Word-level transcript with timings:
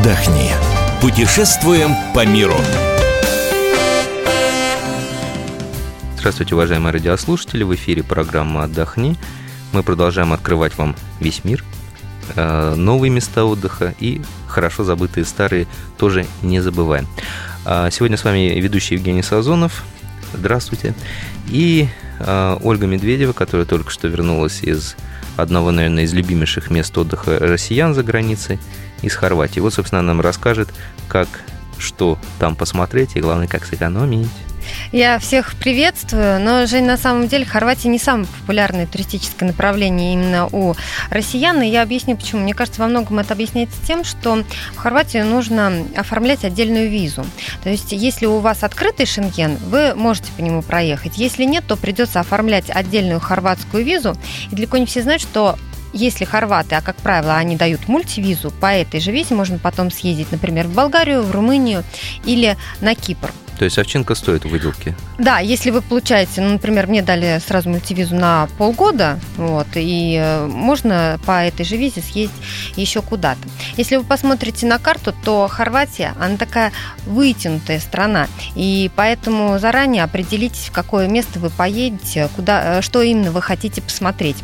отдохни. 0.00 0.50
Путешествуем 1.02 1.94
по 2.14 2.24
миру. 2.24 2.56
Здравствуйте, 6.16 6.54
уважаемые 6.54 6.92
радиослушатели. 6.92 7.64
В 7.64 7.74
эфире 7.74 8.02
программа 8.02 8.64
«Отдохни». 8.64 9.16
Мы 9.72 9.82
продолжаем 9.82 10.32
открывать 10.32 10.76
вам 10.78 10.96
весь 11.20 11.44
мир, 11.44 11.62
э, 12.34 12.74
новые 12.76 13.10
места 13.10 13.44
отдыха 13.44 13.94
и 14.00 14.22
хорошо 14.48 14.84
забытые 14.84 15.26
старые 15.26 15.66
тоже 15.98 16.26
не 16.42 16.60
забываем. 16.60 17.06
А 17.66 17.90
сегодня 17.90 18.16
с 18.16 18.24
вами 18.24 18.58
ведущий 18.58 18.94
Евгений 18.94 19.22
Сазонов. 19.22 19.84
Здравствуйте. 20.32 20.94
И 21.46 21.88
э, 22.20 22.58
Ольга 22.62 22.86
Медведева, 22.86 23.34
которая 23.34 23.66
только 23.66 23.90
что 23.90 24.08
вернулась 24.08 24.62
из 24.62 24.96
одного, 25.42 25.70
наверное, 25.70 26.04
из 26.04 26.12
любимейших 26.12 26.70
мест 26.70 26.96
отдыха 26.96 27.38
россиян 27.38 27.94
за 27.94 28.02
границей, 28.02 28.58
из 29.02 29.14
Хорватии. 29.14 29.60
Вот, 29.60 29.74
собственно, 29.74 30.00
она 30.00 30.14
нам 30.14 30.20
расскажет, 30.20 30.68
как, 31.08 31.28
что 31.78 32.18
там 32.38 32.56
посмотреть 32.56 33.10
и, 33.14 33.20
главное, 33.20 33.48
как 33.48 33.64
сэкономить. 33.64 34.28
Я 34.92 35.18
всех 35.18 35.54
приветствую, 35.54 36.40
но, 36.40 36.66
Жень, 36.66 36.84
на 36.84 36.96
самом 36.96 37.28
деле 37.28 37.44
Хорватия 37.44 37.88
не 37.88 37.98
самое 37.98 38.26
популярное 38.40 38.86
туристическое 38.86 39.48
направление 39.48 40.14
именно 40.14 40.46
у 40.46 40.74
россиян, 41.10 41.62
и 41.62 41.68
я 41.68 41.82
объясню 41.82 42.16
почему. 42.16 42.42
Мне 42.42 42.54
кажется, 42.54 42.80
во 42.80 42.88
многом 42.88 43.18
это 43.20 43.34
объясняется 43.34 43.76
тем, 43.86 44.04
что 44.04 44.44
в 44.72 44.76
Хорватию 44.76 45.24
нужно 45.26 45.72
оформлять 45.96 46.44
отдельную 46.44 46.90
визу. 46.90 47.24
То 47.62 47.70
есть, 47.70 47.92
если 47.92 48.26
у 48.26 48.38
вас 48.38 48.64
открытый 48.64 49.06
шенген, 49.06 49.56
вы 49.56 49.94
можете 49.94 50.32
по 50.36 50.40
нему 50.40 50.62
проехать. 50.62 51.18
Если 51.18 51.44
нет, 51.44 51.64
то 51.66 51.76
придется 51.76 52.20
оформлять 52.20 52.68
отдельную 52.68 53.20
хорватскую 53.20 53.84
визу. 53.84 54.16
И 54.50 54.56
далеко 54.56 54.76
не 54.76 54.86
все 54.86 55.02
знают, 55.02 55.22
что 55.22 55.56
если 55.92 56.24
хорваты, 56.24 56.76
а 56.76 56.82
как 56.82 56.96
правило 56.96 57.36
они 57.36 57.56
дают 57.56 57.88
мультивизу, 57.88 58.50
по 58.50 58.66
этой 58.66 59.00
же 59.00 59.10
визе 59.10 59.34
можно 59.34 59.58
потом 59.58 59.90
съездить, 59.90 60.30
например, 60.30 60.66
в 60.66 60.74
Болгарию, 60.74 61.22
в 61.22 61.30
Румынию 61.30 61.84
или 62.24 62.56
на 62.80 62.94
Кипр. 62.94 63.32
То 63.60 63.64
есть 63.64 63.78
овчинка 63.78 64.14
стоит 64.14 64.46
выделки? 64.46 64.94
Да, 65.18 65.38
если 65.38 65.68
вы 65.68 65.82
получаете, 65.82 66.40
ну, 66.40 66.52
например, 66.52 66.86
мне 66.86 67.02
дали 67.02 67.38
сразу 67.46 67.68
мультивизу 67.68 68.14
на 68.14 68.48
полгода, 68.56 69.20
вот, 69.36 69.66
и 69.74 70.16
э, 70.18 70.46
можно 70.46 71.20
по 71.26 71.44
этой 71.44 71.66
же 71.66 71.76
визе 71.76 72.00
съездить 72.00 72.34
еще 72.76 73.02
куда-то. 73.02 73.40
Если 73.76 73.96
вы 73.96 74.04
посмотрите 74.04 74.64
на 74.64 74.78
карту, 74.78 75.12
то 75.12 75.46
Хорватия, 75.46 76.14
она 76.18 76.38
такая 76.38 76.72
вытянутая 77.04 77.80
страна, 77.80 78.28
и 78.54 78.90
поэтому 78.96 79.58
заранее 79.58 80.04
определитесь, 80.04 80.68
в 80.68 80.72
какое 80.72 81.06
место 81.06 81.38
вы 81.38 81.50
поедете, 81.50 82.30
куда, 82.34 82.78
э, 82.78 82.80
что 82.80 83.02
именно 83.02 83.30
вы 83.30 83.42
хотите 83.42 83.82
посмотреть 83.82 84.38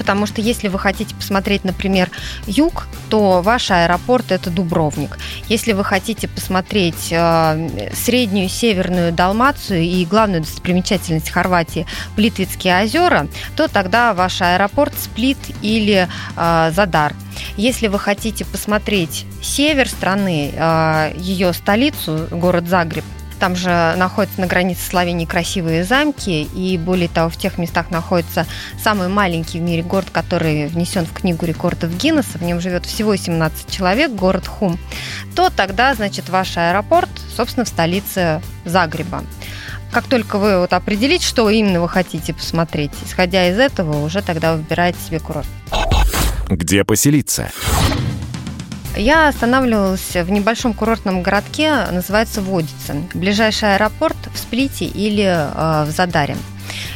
потому 0.00 0.24
что 0.24 0.40
если 0.40 0.68
вы 0.68 0.78
хотите 0.78 1.14
посмотреть, 1.14 1.62
например, 1.62 2.10
юг, 2.46 2.88
то 3.10 3.42
ваш 3.42 3.70
аэропорт 3.70 4.32
это 4.32 4.48
Дубровник. 4.48 5.18
Если 5.46 5.74
вы 5.74 5.84
хотите 5.84 6.26
посмотреть 6.26 7.08
э, 7.10 7.90
среднюю 7.92 8.48
северную 8.48 9.12
Далмацию 9.12 9.82
и 9.82 10.06
главную 10.06 10.40
достопримечательность 10.40 11.28
Хорватии 11.28 11.86
Плитвицкие 12.16 12.82
озера, 12.82 13.28
то 13.56 13.68
тогда 13.68 14.14
ваш 14.14 14.40
аэропорт 14.40 14.94
Сплит 14.98 15.36
или 15.60 16.08
э, 16.34 16.72
Задар. 16.74 17.14
Если 17.58 17.88
вы 17.88 17.98
хотите 17.98 18.46
посмотреть 18.46 19.26
север 19.42 19.86
страны, 19.86 20.50
э, 20.50 21.12
ее 21.18 21.52
столицу, 21.52 22.26
город 22.30 22.66
Загреб, 22.68 23.04
там 23.40 23.56
же 23.56 23.94
находятся 23.96 24.40
на 24.40 24.46
границе 24.46 24.82
Словении 24.86 25.24
красивые 25.24 25.82
замки, 25.82 26.42
и 26.42 26.78
более 26.78 27.08
того, 27.08 27.30
в 27.30 27.36
тех 27.36 27.56
местах 27.58 27.90
находится 27.90 28.46
самый 28.80 29.08
маленький 29.08 29.58
в 29.58 29.62
мире 29.62 29.82
город, 29.82 30.08
который 30.12 30.66
внесен 30.68 31.06
в 31.06 31.12
книгу 31.12 31.46
рекордов 31.46 31.96
Гиннесса, 31.96 32.38
в 32.38 32.42
нем 32.42 32.60
живет 32.60 32.84
всего 32.84 33.16
17 33.16 33.70
человек, 33.70 34.12
город 34.12 34.46
Хум, 34.46 34.78
то 35.34 35.50
тогда, 35.50 35.94
значит, 35.94 36.28
ваш 36.28 36.56
аэропорт, 36.58 37.08
собственно, 37.34 37.64
в 37.64 37.68
столице 37.68 38.42
Загреба. 38.66 39.24
Как 39.90 40.04
только 40.04 40.38
вы 40.38 40.58
вот 40.60 40.72
определите, 40.72 41.26
что 41.26 41.48
именно 41.48 41.80
вы 41.80 41.88
хотите 41.88 42.34
посмотреть, 42.34 42.92
исходя 43.04 43.48
из 43.48 43.58
этого, 43.58 44.04
уже 44.04 44.22
тогда 44.22 44.54
выбираете 44.54 44.98
себе 45.00 45.18
курорт. 45.18 45.48
Где 46.48 46.84
поселиться? 46.84 47.50
Я 48.96 49.28
останавливалась 49.28 50.14
в 50.14 50.30
небольшом 50.30 50.74
курортном 50.74 51.22
городке, 51.22 51.86
называется 51.90 52.42
Водица. 52.42 52.96
Ближайший 53.14 53.76
аэропорт 53.76 54.16
в 54.34 54.38
Сплите 54.38 54.84
или 54.84 55.24
э, 55.24 55.84
в 55.84 55.90
Задаре. 55.90 56.36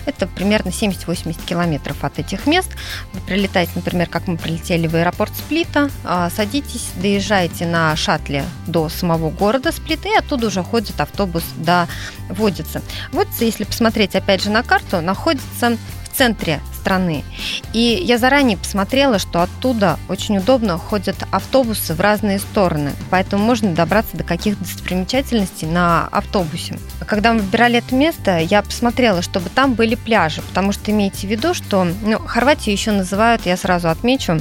Это 0.07 0.27
примерно 0.27 0.69
70-80 0.69 1.47
километров 1.47 2.05
от 2.05 2.19
этих 2.19 2.47
мест. 2.47 2.71
Вы 3.13 3.21
прилетаете, 3.21 3.73
например, 3.77 4.09
как 4.09 4.27
мы 4.27 4.37
прилетели 4.37 4.87
в 4.87 4.95
аэропорт 4.95 5.33
Сплита, 5.37 5.89
э, 6.05 6.29
садитесь, 6.35 6.91
доезжаете 6.97 7.67
на 7.67 7.95
шаттле 7.97 8.45
до 8.67 8.89
самого 8.89 9.31
города 9.31 9.73
Сплита, 9.73 10.09
и 10.09 10.17
оттуда 10.17 10.49
уже 10.49 10.63
ходит 10.63 11.01
автобус 11.01 11.45
до 11.57 11.89
Водицы. 12.29 12.83
Водица, 13.13 13.45
если 13.45 13.65
посмотреть 13.65 14.17
опять 14.17 14.43
же 14.43 14.51
на 14.51 14.63
карту, 14.63 15.01
находится 15.01 15.77
в 16.05 16.17
центре 16.17 16.61
страны. 16.85 17.25
И 17.73 17.81
я 18.05 18.19
заранее 18.19 18.59
посмотрела, 18.59 19.19
что 19.19 19.43
оттуда 19.43 19.99
очень 20.11 20.37
удобно 20.37 20.77
ходят 20.77 21.17
автобусы 21.31 21.95
в 21.95 22.01
разные 22.01 22.39
стороны, 22.39 22.93
поэтому 23.11 23.43
можно 23.43 23.73
добраться 23.73 24.19
до 24.19 24.25
каких-то 24.25 24.63
достопримечательностей 24.63 25.67
на 25.67 26.07
автобусе. 26.13 26.79
Когда 27.07 27.33
мы 27.33 27.41
выбирали 27.41 27.79
это 27.79 27.95
место, 27.95 28.39
я 28.39 28.63
посмотрела, 28.63 29.23
чтобы 29.23 29.49
там 29.49 29.73
были 29.73 29.95
пляжи, 29.95 30.43
потому 30.43 30.73
что 30.73 30.91
имейте 30.91 31.27
в 31.27 31.31
виду, 31.31 31.55
что 31.55 31.85
ну, 31.85 32.19
Хорватию 32.19 32.75
еще 32.75 32.93
называют, 32.93 33.47
я 33.47 33.57
сразу 33.57 33.89
отмечу, 33.89 34.41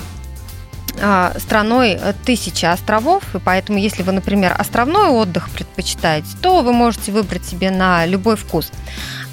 страной 0.95 1.99
тысячи 2.23 2.65
островов, 2.65 3.23
и 3.35 3.39
поэтому, 3.39 3.79
если 3.79 4.03
вы, 4.03 4.11
например, 4.11 4.55
островной 4.57 5.09
отдых 5.09 5.49
предпочитаете, 5.49 6.27
то 6.41 6.61
вы 6.61 6.71
можете 6.71 7.11
выбрать 7.11 7.45
себе 7.45 7.71
на 7.71 8.05
любой 8.05 8.35
вкус. 8.35 8.71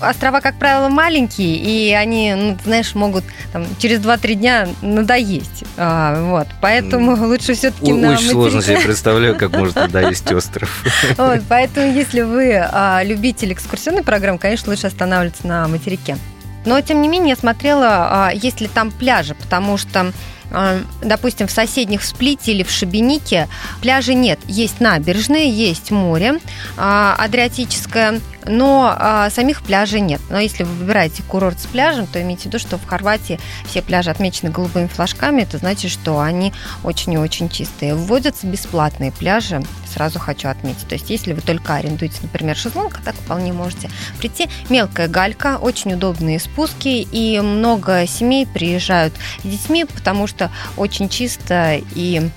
Острова, 0.01 0.41
как 0.41 0.59
правило, 0.59 0.89
маленькие, 0.89 1.57
и 1.57 1.93
они, 1.93 2.35
ну, 2.35 2.59
знаешь, 2.65 2.95
могут 2.95 3.25
там, 3.53 3.67
через 3.79 4.01
2-3 4.01 4.35
дня 4.35 4.69
надоесть. 4.81 5.65
А, 5.77 6.23
вот, 6.25 6.49
поэтому 6.63 7.15
лучше 7.27 7.53
все-таки 7.53 7.93
на 7.93 8.13
Очень 8.13 8.31
сложно 8.31 8.63
себе 8.63 8.79
представляю, 8.79 9.37
как 9.37 9.53
может 9.53 9.75
надоесть 9.77 10.33
остров. 10.33 10.85
Вот, 11.19 11.43
поэтому, 11.49 11.93
если 11.93 12.23
вы 12.23 12.57
а, 12.57 13.03
любитель 13.05 13.53
экскурсионной 13.53 14.03
программы, 14.03 14.39
конечно, 14.39 14.71
лучше 14.71 14.87
останавливаться 14.87 15.47
на 15.47 15.69
материке. 15.69 16.17
Но, 16.65 16.81
тем 16.81 17.03
не 17.03 17.09
менее, 17.09 17.31
я 17.31 17.37
смотрела, 17.37 17.89
а, 17.89 18.31
есть 18.33 18.61
ли 18.61 18.69
там 18.69 18.91
пляжи, 18.91 19.35
потому 19.35 19.77
что 19.77 20.01
а, 20.01 20.13
допустим, 21.03 21.47
в 21.47 21.51
соседних 21.51 22.03
в 22.03 22.07
Сплите 22.07 22.53
или 22.53 22.63
в 22.63 22.71
Шабинике 22.71 23.49
пляжи 23.81 24.15
нет. 24.15 24.39
Есть 24.47 24.81
набережные, 24.81 25.51
есть 25.51 25.91
море 25.91 26.41
а, 26.77 27.15
Адриатическое, 27.19 28.21
но 28.47 28.95
а, 28.97 29.31
самих 29.31 29.63
пляжей 29.63 30.01
нет. 30.01 30.21
Но 30.31 30.39
если 30.39 30.65
вы 30.65 30.73
выбираете 30.73 31.23
курорт 31.23 31.61
с 31.61 31.67
пляжем, 31.67 32.07
то 32.07 32.21
имейте 32.21 32.43
в 32.43 32.47
виду, 32.47 32.59
что 32.59 32.79
в 32.79 32.87
Хорватии 32.87 33.39
все 33.67 33.83
пляжи 33.83 34.11
отмечены 34.11 34.51
голубыми 34.51 34.87
флажками. 34.87 35.43
Это 35.43 35.59
значит, 35.59 35.91
что 35.91 36.21
они 36.21 36.53
очень 36.83 37.15
и 37.15 37.19
очень 37.19 37.49
чистые. 37.49 37.95
Вводятся 37.95 38.47
бесплатные 38.47 39.13
пляжи, 39.13 39.63
сразу 39.93 40.19
хочу 40.19 40.49
отметить. 40.49 40.89
То 40.89 40.95
есть, 40.95 41.11
если 41.11 41.33
вы 41.33 41.41
только 41.41 41.75
арендуете, 41.75 42.19
например, 42.23 42.57
шезлонг, 42.57 42.99
так 43.05 43.15
вполне 43.15 43.53
можете 43.53 43.91
прийти. 44.19 44.49
Мелкая 44.69 45.09
галька, 45.09 45.59
очень 45.61 45.95
удобные 45.95 46.39
спуски, 46.39 47.07
и 47.11 47.41
много 47.41 48.07
семей 48.07 48.47
приезжают 48.47 49.15
с 49.43 49.47
детьми, 49.47 49.85
потому 49.85 50.27
что 50.27 50.51
очень 50.77 51.09
чисто 51.09 51.81
и 51.95 52.31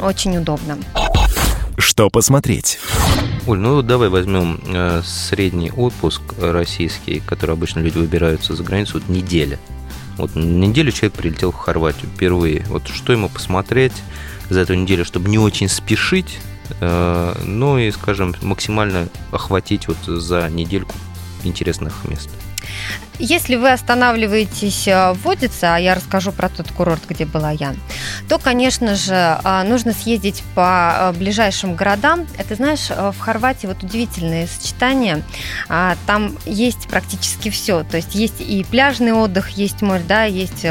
очень 0.00 0.36
удобно. 0.36 0.78
Что 1.78 2.10
посмотреть? 2.10 2.78
Оль, 3.44 3.58
ну 3.58 3.82
давай 3.82 4.08
возьмем 4.08 4.60
э, 4.66 5.02
средний 5.04 5.72
отпуск 5.72 6.22
российский, 6.38 7.18
который 7.18 7.52
обычно 7.56 7.80
люди 7.80 7.98
выбираются 7.98 8.54
за 8.54 8.62
границу, 8.62 9.00
вот 9.00 9.08
неделя. 9.08 9.58
Вот 10.16 10.36
неделю 10.36 10.92
человек 10.92 11.14
прилетел 11.14 11.50
в 11.50 11.56
Хорватию 11.56 12.08
впервые. 12.14 12.64
Вот 12.68 12.86
что 12.86 13.12
ему 13.12 13.28
посмотреть 13.28 13.94
за 14.48 14.60
эту 14.60 14.74
неделю, 14.74 15.04
чтобы 15.04 15.28
не 15.28 15.38
очень 15.38 15.68
спешить, 15.68 16.38
э, 16.80 17.34
ну 17.44 17.78
и, 17.78 17.90
скажем, 17.90 18.36
максимально 18.42 19.08
охватить 19.32 19.88
вот 19.88 19.98
за 20.04 20.48
недельку 20.48 20.94
интересных 21.42 22.04
мест. 22.08 22.30
Если 23.18 23.56
вы 23.56 23.70
останавливаетесь 23.70 24.88
э, 24.88 25.12
в 25.12 25.22
Водице, 25.22 25.64
а 25.64 25.76
я 25.76 25.94
расскажу 25.94 26.32
про 26.32 26.48
тот 26.48 26.72
курорт, 26.72 27.02
где 27.08 27.24
была 27.24 27.50
я, 27.50 27.74
то, 28.28 28.38
конечно 28.38 28.96
же, 28.96 29.14
э, 29.14 29.62
нужно 29.62 29.92
съездить 29.92 30.42
по 30.56 30.92
э, 30.96 31.12
ближайшим 31.12 31.76
городам. 31.76 32.26
Это, 32.36 32.56
знаешь, 32.56 32.88
в 32.88 33.16
Хорватии 33.20 33.68
вот 33.68 33.82
удивительное 33.82 34.48
сочетание. 34.48 35.22
А, 35.68 35.96
там 36.06 36.36
есть 36.46 36.88
практически 36.88 37.50
все. 37.50 37.84
То 37.84 37.98
есть 37.98 38.14
есть 38.16 38.40
и 38.40 38.64
пляжный 38.64 39.12
отдых, 39.12 39.50
есть 39.50 39.82
море, 39.82 40.02
да, 40.08 40.24
есть 40.24 40.64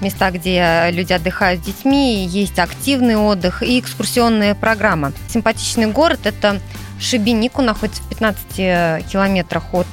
места, 0.00 0.30
где 0.30 0.90
люди 0.90 1.12
отдыхают 1.12 1.62
с 1.62 1.66
детьми, 1.66 2.26
есть 2.26 2.58
активный 2.58 3.16
отдых 3.16 3.62
и 3.62 3.80
экскурсионная 3.80 4.54
программа. 4.54 5.12
Симпатичный 5.28 5.86
город– 5.86 6.20
это 6.24 6.60
Шибенику, 7.00 7.62
находится 7.62 8.02
в 8.02 8.08
15 8.08 9.06
километрах 9.10 9.72
от 9.72 9.86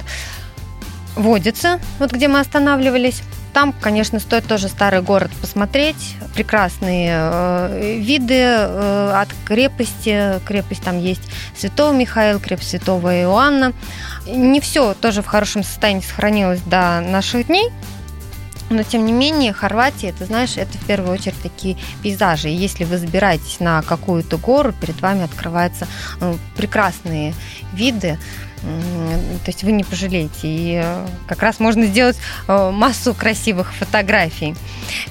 водится, 1.15 1.79
вот 1.99 2.11
где 2.11 2.27
мы 2.27 2.39
останавливались. 2.39 3.21
там, 3.53 3.73
конечно, 3.73 4.19
стоит 4.19 4.45
тоже 4.45 4.67
старый 4.67 5.01
город 5.01 5.31
посмотреть. 5.39 6.15
Прекрасные 6.33 7.11
э, 7.13 7.97
виды 7.99 8.33
э, 8.35 9.11
от 9.13 9.29
крепости. 9.45 10.39
Крепость 10.45 10.83
там 10.83 10.99
есть 10.99 11.21
Святого 11.57 11.93
Михаила, 11.93 12.39
крепость 12.39 12.71
Святого 12.71 13.17
Иоанна. 13.21 13.71
Не 14.27 14.59
все 14.59 14.93
тоже 14.93 15.21
в 15.21 15.27
хорошем 15.27 15.63
состоянии 15.63 16.01
сохранилось 16.01 16.61
до 16.61 16.99
наших 16.99 17.47
дней. 17.47 17.71
Но, 18.69 18.81
тем 18.83 19.05
не 19.05 19.13
менее, 19.13 19.53
Хорватия, 19.53 20.09
это, 20.09 20.25
знаешь, 20.25 20.57
это 20.57 20.77
в 20.77 20.85
первую 20.85 21.13
очередь 21.13 21.39
такие 21.41 21.77
пейзажи. 22.01 22.49
И 22.49 22.55
если 22.55 22.83
вы 22.83 22.97
забираетесь 22.97 23.59
на 23.59 23.81
какую-то 23.83 24.37
гору, 24.37 24.73
перед 24.73 24.99
вами 25.01 25.23
открываются 25.23 25.87
ну, 26.19 26.39
прекрасные 26.57 27.35
виды, 27.73 28.17
то 28.61 29.47
есть 29.47 29.63
вы 29.63 29.71
не 29.71 29.83
пожалеете. 29.83 30.31
И 30.43 30.81
э, 30.83 31.07
как 31.27 31.41
раз 31.41 31.59
можно 31.59 31.85
сделать 31.85 32.17
э, 32.47 32.71
массу 32.71 33.13
красивых 33.13 33.73
фотографий. 33.73 34.55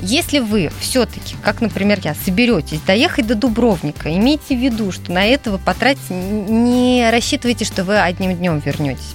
Если 0.00 0.40
вы 0.40 0.70
все-таки, 0.80 1.36
как, 1.42 1.60
например, 1.60 2.00
я, 2.02 2.14
соберетесь 2.14 2.80
доехать 2.80 3.26
до 3.26 3.34
Дубровника, 3.34 4.12
имейте 4.12 4.56
в 4.56 4.60
виду, 4.60 4.90
что 4.92 5.12
на 5.12 5.24
это 5.24 5.52
вы 5.52 5.58
потратите, 5.58 6.14
не 6.14 7.08
рассчитывайте, 7.10 7.64
что 7.64 7.84
вы 7.84 8.00
одним 8.00 8.36
днем 8.36 8.58
вернетесь. 8.58 9.14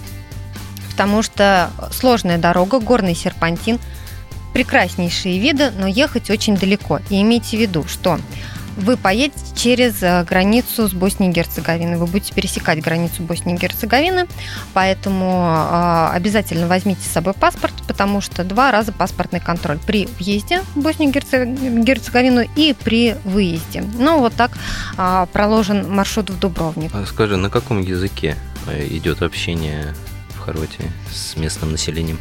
Потому 0.91 1.21
что 1.21 1.71
сложная 1.91 2.37
дорога, 2.37 2.79
горный 2.79 3.15
серпантин, 3.15 3.79
прекраснейшие 4.53 5.39
виды, 5.39 5.71
но 5.71 5.87
ехать 5.87 6.29
очень 6.29 6.55
далеко. 6.55 6.99
И 7.09 7.21
имейте 7.21 7.57
в 7.57 7.61
виду, 7.61 7.85
что 7.87 8.19
вы 8.79 8.97
поедете 8.97 9.39
через 9.55 10.01
э, 10.01 10.23
границу 10.23 10.87
с 10.87 10.93
Боснией 10.93 11.31
и 11.31 11.35
Герцеговиной. 11.35 11.97
Вы 11.97 12.07
будете 12.07 12.33
пересекать 12.33 12.81
границу 12.81 13.23
Боснии 13.23 13.55
и 13.55 13.57
Герцеговины, 13.57 14.27
поэтому 14.73 15.67
э, 15.69 16.09
обязательно 16.13 16.67
возьмите 16.67 17.01
с 17.01 17.11
собой 17.11 17.33
паспорт, 17.33 17.73
потому 17.87 18.21
что 18.21 18.43
два 18.43 18.71
раза 18.71 18.91
паспортный 18.91 19.39
контроль 19.39 19.79
при 19.85 20.07
въезде 20.19 20.61
в 20.75 20.79
Боснию 20.79 21.11
и 21.11 21.83
Герцеговину 21.83 22.47
и 22.55 22.73
при 22.73 23.15
выезде. 23.25 23.83
Ну, 23.97 24.19
вот 24.19 24.33
так 24.33 24.51
э, 24.97 25.27
проложен 25.31 25.89
маршрут 25.93 26.29
в 26.29 26.39
Дубровник. 26.39 26.91
А 26.93 27.05
скажи, 27.05 27.37
на 27.37 27.49
каком 27.49 27.81
языке 27.81 28.35
идет 28.89 29.21
общение 29.21 29.93
в 30.29 30.39
Хорватии 30.39 30.91
с 31.11 31.35
местным 31.35 31.71
населением? 31.71 32.19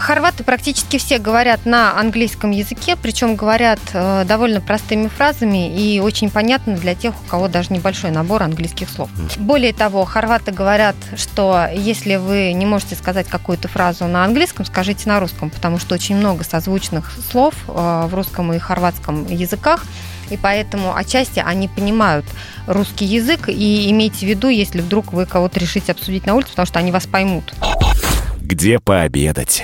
Хорваты 0.00 0.44
практически 0.44 0.96
все 0.96 1.18
говорят 1.18 1.66
на 1.66 1.98
английском 1.98 2.52
языке, 2.52 2.96
причем 2.96 3.36
говорят 3.36 3.80
э, 3.92 4.24
довольно 4.24 4.62
простыми 4.62 5.08
фразами 5.08 5.70
и 5.78 6.00
очень 6.00 6.30
понятно 6.30 6.74
для 6.74 6.94
тех, 6.94 7.14
у 7.22 7.28
кого 7.28 7.48
даже 7.48 7.72
небольшой 7.72 8.10
набор 8.10 8.42
английских 8.42 8.88
слов. 8.88 9.10
Более 9.36 9.74
того, 9.74 10.06
хорваты 10.06 10.52
говорят, 10.52 10.96
что 11.16 11.68
если 11.74 12.16
вы 12.16 12.54
не 12.54 12.64
можете 12.64 12.96
сказать 12.96 13.28
какую-то 13.28 13.68
фразу 13.68 14.06
на 14.06 14.24
английском, 14.24 14.64
скажите 14.64 15.06
на 15.06 15.20
русском, 15.20 15.50
потому 15.50 15.78
что 15.78 15.94
очень 15.94 16.16
много 16.16 16.44
созвучных 16.44 17.12
слов 17.30 17.54
э, 17.68 18.06
в 18.06 18.14
русском 18.14 18.54
и 18.54 18.58
хорватском 18.58 19.26
языках, 19.26 19.84
и 20.30 20.38
поэтому 20.38 20.96
отчасти 20.96 21.42
они 21.44 21.68
понимают 21.68 22.24
русский 22.66 23.04
язык, 23.04 23.50
и 23.50 23.90
имейте 23.90 24.24
в 24.24 24.28
виду, 24.30 24.48
если 24.48 24.80
вдруг 24.80 25.12
вы 25.12 25.26
кого-то 25.26 25.60
решите 25.60 25.92
обсудить 25.92 26.24
на 26.24 26.34
улице, 26.34 26.50
потому 26.50 26.66
что 26.66 26.78
они 26.78 26.90
вас 26.90 27.06
поймут 27.06 27.52
где 28.50 28.80
пообедать. 28.80 29.62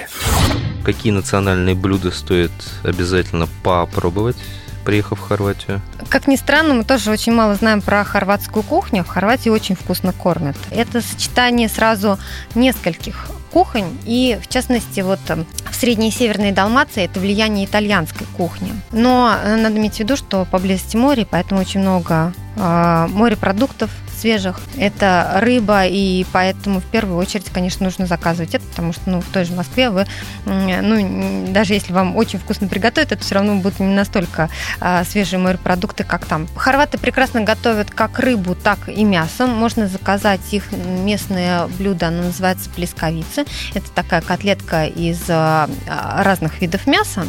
Какие 0.85 1.13
национальные 1.13 1.75
блюда 1.75 2.13
стоит 2.13 2.53
обязательно 2.85 3.49
попробовать? 3.63 4.37
приехав 4.85 5.19
в 5.19 5.23
Хорватию? 5.23 5.81
Как 6.09 6.29
ни 6.29 6.37
странно, 6.37 6.75
мы 6.75 6.85
тоже 6.85 7.11
очень 7.11 7.33
мало 7.33 7.57
знаем 7.57 7.83
про 7.83 8.05
хорватскую 8.05 8.63
кухню. 8.63 9.03
В 9.03 9.09
Хорватии 9.09 9.49
очень 9.49 9.75
вкусно 9.75 10.13
кормят. 10.13 10.57
Это 10.71 11.01
сочетание 11.01 11.69
сразу 11.69 12.21
нескольких 12.55 13.27
кухонь, 13.53 13.99
и 14.05 14.39
в 14.41 14.47
частности 14.49 15.01
вот 15.01 15.19
эм, 15.27 15.45
в 15.69 15.75
Средней 15.75 16.11
и 16.11 16.13
Северной 16.13 16.53
Далмации 16.53 17.03
это 17.05 17.19
влияние 17.19 17.67
итальянской 17.67 18.29
кухни. 18.37 18.73
Но 18.93 19.35
э, 19.43 19.57
надо 19.57 19.77
иметь 19.77 19.97
в 19.97 19.99
виду, 19.99 20.17
что 20.17 20.45
поблизости 20.45 20.97
море, 20.97 21.27
поэтому 21.29 21.63
очень 21.63 21.81
много 21.81 22.33
э, 22.55 23.07
морепродуктов, 23.11 23.91
свежих. 24.17 24.61
Это 24.77 25.39
рыба, 25.41 25.87
и 25.87 26.25
поэтому 26.33 26.81
в 26.81 26.85
первую 26.85 27.19
очередь, 27.19 27.47
конечно, 27.53 27.85
нужно 27.85 28.07
заказывать 28.07 28.55
это, 28.55 28.65
потому 28.67 28.93
что 28.93 29.03
ну, 29.07 29.21
в 29.21 29.27
той 29.27 29.45
же 29.45 29.53
Москве 29.53 29.91
вы, 29.91 30.07
ну, 30.45 31.47
даже 31.53 31.75
если 31.75 31.93
вам 31.93 32.17
очень 32.17 32.39
вкусно 32.39 32.69
приготовят, 32.69 33.13
это 33.13 33.23
все 33.23 33.37
равно 33.37 33.57
будут 33.57 33.81
не 33.81 33.95
настолько 33.95 34.49
а, 34.81 35.05
свежие 35.05 35.39
морепродукты, 35.39 36.05
как 36.05 36.25
там. 36.27 36.49
Хорваты 36.57 36.99
прекрасно 36.99 37.43
готовят 37.43 37.91
как 37.91 38.19
рыбу, 38.19 38.55
так 38.55 38.89
и 38.89 39.05
мясо. 39.05 39.47
Можно 39.47 39.89
заказать 39.89 40.41
их 40.53 40.73
местное 40.73 41.67
блюдо, 41.67 42.09
оно 42.09 42.25
называется 42.25 42.71
плесковицы. 42.71 43.45
Это 43.75 43.91
такая 43.91 44.21
котлетка 44.21 44.87
из 44.87 45.23
а, 45.29 45.69
разных 45.87 46.61
видов 46.61 46.87
мяса. 46.87 47.27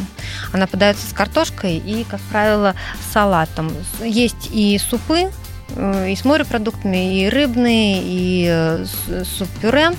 Она 0.52 0.66
подается 0.66 1.08
с 1.08 1.12
картошкой 1.12 1.76
и, 1.76 2.04
как 2.04 2.20
правило, 2.22 2.74
салатом. 3.12 3.70
Есть 4.00 4.48
и 4.50 4.78
супы, 4.78 5.30
и 5.76 6.16
с 6.16 6.24
морепродуктами, 6.24 7.22
и 7.22 7.28
рыбные, 7.28 8.00
и 8.02 8.46
э, 8.48 8.84
суп-пюре. 9.24 9.90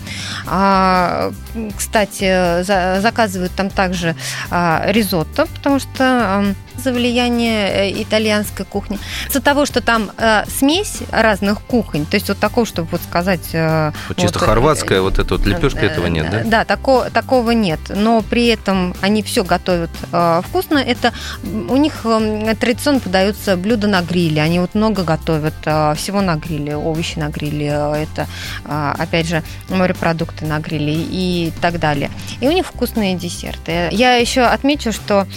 А, 0.48 1.32
кстати, 1.78 2.64
за, 2.64 3.00
заказывают 3.02 3.52
там 3.54 3.70
также 3.70 4.16
а, 4.50 4.84
ризотто, 4.88 5.46
потому 5.46 5.80
что 5.80 6.56
за 6.80 6.92
влияние 6.92 7.90
э, 7.90 8.02
итальянской 8.02 8.66
кухни. 8.66 9.00
Из-за 9.28 9.42
того, 9.42 9.66
что 9.66 9.82
там 9.82 10.12
э, 10.18 10.44
смесь 10.48 11.00
разных 11.12 11.62
кухонь, 11.62 12.06
то 12.06 12.16
есть 12.16 12.30
вот 12.30 12.40
такого, 12.40 12.66
чтобы 12.66 12.90
вот 12.92 13.02
сказать... 13.02 13.50
Э, 13.54 13.92
вот 14.08 14.18
чисто 14.18 14.40
вот, 14.40 14.48
хорватская 14.48 15.02
вот 15.02 15.20
эта 15.20 15.36
вот 15.36 15.46
лепешка, 15.46 15.82
э, 15.82 15.90
этого 15.90 16.08
нет, 16.08 16.30
да? 16.30 16.44
Да, 16.46 16.66
такого, 16.66 17.10
такого 17.10 17.52
нет, 17.52 17.80
но 17.90 18.22
при 18.22 18.48
этом 18.48 18.96
они 19.02 19.24
все 19.24 19.44
готовят 19.44 19.92
э, 20.12 20.42
вкусно. 20.48 20.78
Это 20.78 21.14
у 21.44 21.76
них 21.76 22.02
э, 22.04 22.56
традиционно 22.60 23.00
подаются 23.00 23.58
блюда 23.58 23.88
на 23.88 24.02
гриле, 24.02 24.42
они 24.42 24.60
вот 24.60 24.76
много 24.76 25.04
готовят 25.04 25.56
э, 25.66 25.94
всего 25.96 26.22
на 26.22 26.36
гриле, 26.36 26.76
овощи 26.76 27.18
на 27.18 27.30
гриле, 27.30 27.68
это, 27.68 28.28
э, 28.66 28.94
опять 28.98 29.28
же, 29.28 29.44
морепродукты 29.70 30.46
на 30.46 30.60
гриле 30.60 30.94
и 30.96 31.52
так 31.62 31.80
далее. 31.80 32.10
И 32.40 32.48
у 32.48 32.52
них 32.52 32.66
вкусные 32.66 33.16
десерты. 33.16 33.90
Я 33.92 34.16
еще 34.16 34.42
отмечу, 34.42 34.92
что 34.92 35.28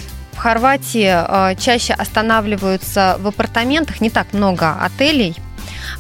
Хорватии 0.43 1.09
э, 1.09 1.55
чаще 1.57 1.95
останавливаются 1.95 3.17
в 3.21 3.29
апартаментах, 3.29 4.01
не 4.01 4.11
так 4.11 4.33
много 4.33 4.77
отелей, 4.81 5.37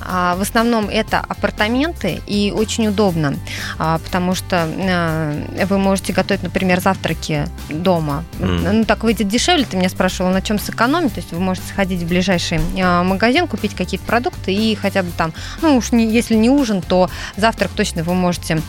а, 0.00 0.34
в 0.34 0.40
основном 0.40 0.88
это 0.88 1.18
апартаменты 1.18 2.20
и 2.26 2.52
очень 2.54 2.88
удобно, 2.88 3.34
а, 3.78 3.98
потому 3.98 4.34
что 4.34 4.66
э, 4.66 5.64
вы 5.66 5.78
можете 5.78 6.12
готовить, 6.12 6.42
например, 6.42 6.80
завтраки 6.80 7.46
дома. 7.68 8.24
Mm. 8.40 8.72
Ну, 8.72 8.84
так 8.84 9.04
выйдет 9.04 9.28
дешевле. 9.28 9.64
Ты 9.64 9.76
меня 9.76 9.88
спрашивал, 9.88 10.30
на 10.30 10.42
чем 10.42 10.58
сэкономить. 10.58 11.14
То 11.14 11.20
есть 11.20 11.32
вы 11.32 11.38
можете 11.38 11.68
сходить 11.68 12.02
в 12.02 12.08
ближайший 12.08 12.58
э, 12.76 13.02
магазин, 13.02 13.46
купить 13.46 13.74
какие-то 13.74 14.06
продукты 14.06 14.52
и 14.52 14.74
хотя 14.74 15.02
бы 15.02 15.10
там, 15.16 15.32
ну 15.60 15.76
уж 15.76 15.92
не, 15.92 16.10
если 16.10 16.34
не 16.34 16.50
ужин, 16.50 16.82
то 16.82 17.08
завтрак 17.36 17.70
точно 17.74 18.02
вы 18.02 18.14
можете 18.14 18.60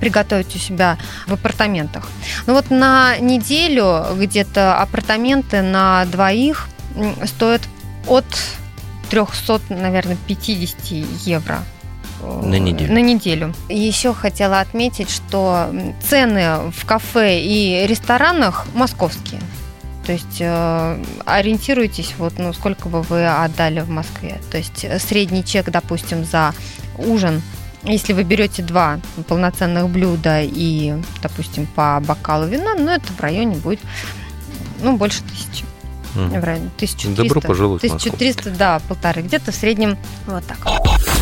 приготовить 0.00 0.54
у 0.54 0.58
себя 0.58 0.98
в 1.26 1.32
апартаментах. 1.34 2.08
Ну 2.46 2.54
вот 2.54 2.70
на 2.70 3.18
неделю 3.18 4.04
где-то 4.16 4.80
апартаменты 4.80 5.62
на 5.62 6.04
двоих 6.06 6.68
стоят 7.24 7.62
от 8.06 8.24
300, 9.10 9.60
наверное, 9.70 10.16
50 10.26 10.76
евро 11.26 11.60
на 12.22 12.58
неделю. 12.58 12.92
На 12.92 13.00
неделю. 13.00 13.54
Еще 13.68 14.12
хотела 14.12 14.60
отметить, 14.60 15.10
что 15.10 15.70
цены 16.02 16.70
в 16.72 16.84
кафе 16.84 17.40
и 17.40 17.86
ресторанах 17.86 18.66
московские. 18.74 19.40
То 20.04 20.12
есть 20.12 20.38
э, 20.40 21.04
ориентируйтесь, 21.26 22.14
вот, 22.16 22.38
ну, 22.38 22.52
сколько 22.54 22.88
бы 22.88 23.02
вы 23.02 23.26
отдали 23.26 23.80
в 23.80 23.90
Москве. 23.90 24.40
То 24.50 24.56
есть 24.56 24.86
средний 25.02 25.44
чек, 25.44 25.70
допустим, 25.70 26.24
за 26.24 26.54
ужин 26.96 27.42
если 27.84 28.12
вы 28.12 28.24
берете 28.24 28.62
два 28.62 29.00
полноценных 29.28 29.88
блюда 29.88 30.42
и, 30.42 30.94
допустим, 31.22 31.66
по 31.66 32.00
бокалу 32.04 32.46
вина, 32.46 32.74
ну, 32.74 32.90
это 32.90 33.12
в 33.12 33.20
районе 33.20 33.56
будет, 33.56 33.80
ну, 34.82 34.96
больше 34.96 35.22
тысячи. 35.22 35.64
В 36.14 36.42
районе 36.42 36.70
1300. 36.76 37.22
Добро 37.22 37.40
пожаловать 37.40 37.84
1300, 37.84 38.50
да, 38.50 38.80
полторы. 38.88 39.22
Где-то 39.22 39.52
в 39.52 39.54
среднем 39.54 39.96
вот 40.26 40.44
так. 40.46 40.58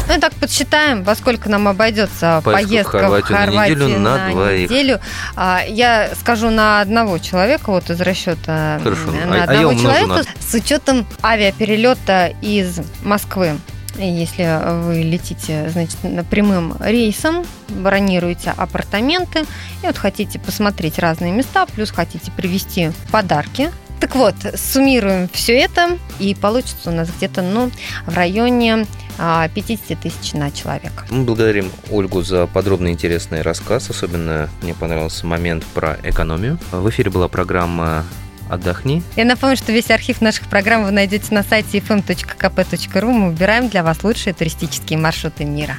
Ну, 0.09 0.21
так 0.21 0.33
подсчитаем, 0.35 1.03
во 1.03 1.15
сколько 1.17 1.51
нам 1.51 1.67
обойдется 1.69 2.41
поездка, 2.45 2.69
поездка 2.69 2.97
в 2.97 3.01
Хорватию, 3.01 3.37
в 3.37 3.41
Хорватию 3.41 3.79
на, 3.79 3.83
неделю, 3.83 3.99
на, 3.99 4.17
на 4.17 4.31
двоих. 4.31 4.71
неделю. 4.71 5.01
А, 5.35 5.63
я 5.67 6.11
скажу 6.19 6.51
на 6.51 6.81
одного 6.81 7.19
человека, 7.19 7.71
вот 7.71 7.91
из 7.91 8.01
расчета 8.01 8.81
Хорошо. 8.83 9.11
на 9.11 9.35
а, 9.35 9.41
а 9.41 9.45
одного 9.45 9.71
а 9.71 9.75
человека, 9.75 10.23
с 10.39 10.55
учетом 10.55 11.07
авиаперелета 11.23 12.33
из 12.41 12.81
Москвы 13.03 13.59
если 13.99 14.83
вы 14.85 15.03
летите, 15.03 15.69
значит, 15.71 15.97
прямым 16.31 16.77
рейсом, 16.81 17.45
бронируете 17.69 18.53
апартаменты 18.57 19.41
и 19.83 19.87
вот 19.87 19.97
хотите 19.97 20.39
посмотреть 20.39 20.99
разные 20.99 21.33
места, 21.33 21.67
плюс 21.67 21.91
хотите 21.91 22.31
привезти 22.33 22.91
подарки 23.11 23.71
так 24.01 24.15
вот, 24.15 24.35
суммируем 24.57 25.29
все 25.33 25.59
это, 25.59 25.99
и 26.19 26.35
получится 26.35 26.91
у 26.91 26.93
нас 26.93 27.09
где-то, 27.17 27.41
ну, 27.41 27.71
в 28.05 28.15
районе 28.15 28.87
50 29.17 29.99
тысяч 29.99 30.35
на 30.35 30.51
человека. 30.51 31.07
Мы 31.09 31.25
благодарим 31.25 31.71
Ольгу 31.91 32.21
за 32.23 32.47
подробный 32.47 32.91
интересный 32.91 33.41
рассказ. 33.41 33.89
Особенно 33.89 34.51
мне 34.61 34.75
понравился 34.75 35.27
момент 35.27 35.65
про 35.73 35.97
экономию. 36.03 36.59
В 36.73 36.89
эфире 36.91 37.11
была 37.11 37.29
программа 37.29 38.05
отдохни. 38.49 39.03
Я 39.17 39.25
напомню, 39.25 39.57
что 39.57 39.73
весь 39.73 39.91
архив 39.91 40.21
наших 40.21 40.49
программ 40.49 40.85
вы 40.85 40.91
найдете 40.91 41.35
на 41.35 41.43
сайте 41.43 41.79
fm.kp.ru. 41.79 43.11
Мы 43.11 43.31
выбираем 43.31 43.69
для 43.69 43.83
вас 43.83 44.03
лучшие 44.05 44.35
туристические 44.35 44.99
маршруты 44.99 45.45
мира. 45.45 45.77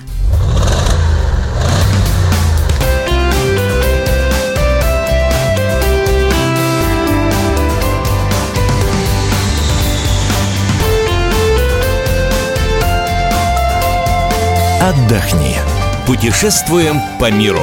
Отдохни. 14.81 15.55
Путешествуем 16.05 17.01
по 17.19 17.29
миру. 17.29 17.61